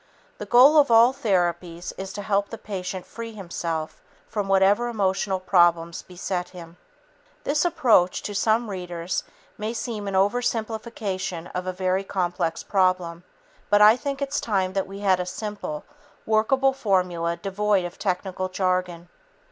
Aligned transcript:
The 0.39 0.47
goal 0.47 0.79
of 0.79 0.89
all 0.89 1.13
therapies 1.13 1.93
is 1.95 2.11
to 2.13 2.23
help 2.23 2.49
the 2.49 2.57
patient 2.57 3.05
free 3.05 3.33
himself 3.33 4.01
from 4.27 4.47
whatever 4.47 4.87
emotional 4.87 5.39
problems 5.39 6.01
beset 6.01 6.49
him. 6.49 6.77
This 7.43 7.65
approach, 7.65 8.23
to 8.23 8.33
some 8.33 8.71
readers, 8.71 9.23
may 9.59 9.73
seem 9.73 10.07
an 10.07 10.15
oversimplification 10.15 11.51
of 11.53 11.67
a 11.67 11.71
very 11.71 12.03
complex 12.03 12.63
problem, 12.63 13.23
but 13.69 13.79
I 13.79 13.95
think 13.95 14.23
it's 14.23 14.41
time 14.41 14.73
that 14.73 14.87
we 14.87 15.01
had 15.01 15.19
a 15.19 15.25
simple, 15.27 15.83
workable 16.25 16.73
formula 16.73 17.37
devoid 17.37 17.85
of 17.85 17.99
technical 17.99 18.49
jargon. 18.49 19.07